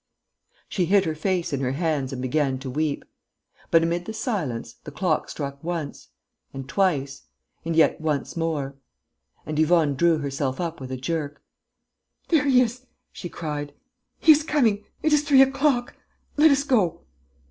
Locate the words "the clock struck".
4.83-5.63